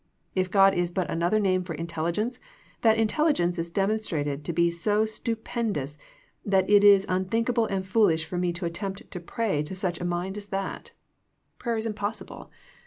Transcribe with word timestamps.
If 0.33 0.49
God 0.49 0.73
is 0.73 0.89
but 0.89 1.11
another 1.11 1.39
name 1.39 1.63
for 1.63 1.75
intelli 1.75 2.11
gence, 2.11 2.39
that 2.81 2.97
intelligence 2.97 3.59
is 3.59 3.69
demonstrated 3.69 4.43
to 4.43 4.51
be 4.51 4.71
so 4.71 5.05
stupendous 5.05 5.95
that 6.43 6.67
it 6.67 6.83
is 6.83 7.05
unthinkable 7.07 7.67
and 7.67 7.85
foolish 7.85 8.25
for 8.25 8.39
me 8.39 8.51
to 8.53 8.65
attempt 8.65 9.11
to 9.11 9.19
pray 9.19 9.61
to 9.61 9.75
such 9.75 10.01
a 10.01 10.03
mind 10.03 10.37
as 10.37 10.47
that. 10.47 10.85
THE 10.85 10.89
PLATFOEM 10.89 10.97
OF 11.03 11.03
PEAYER 11.03 11.49
35 11.51 11.59
Prayer 11.59 11.77
is 11.77 11.85
impossible. 11.85 12.51